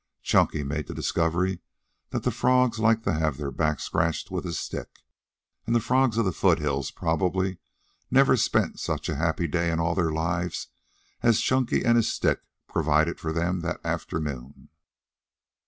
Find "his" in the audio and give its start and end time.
11.97-12.11